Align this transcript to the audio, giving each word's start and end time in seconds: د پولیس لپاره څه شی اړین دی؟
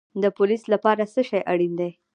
د 0.21 0.23
پولیس 0.37 0.63
لپاره 0.73 1.03
څه 1.13 1.21
شی 1.29 1.39
اړین 1.51 1.73
دی؟ 1.79 1.91